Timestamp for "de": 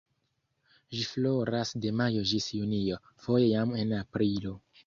1.85-1.93